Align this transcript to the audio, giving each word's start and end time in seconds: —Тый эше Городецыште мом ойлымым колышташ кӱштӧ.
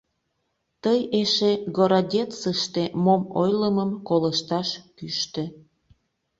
—Тый 0.83 0.99
эше 1.21 1.51
Городецыште 1.77 2.83
мом 3.03 3.21
ойлымым 3.41 3.91
колышташ 4.07 4.69
кӱштӧ. 4.97 5.43